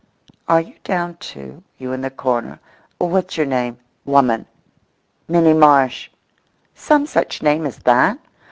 [0.47, 2.57] Are you down too, you in the corner,
[2.97, 4.47] what's your name—woman—Minnie
[5.53, 6.09] Marsh;
[6.73, 8.17] some such name as that?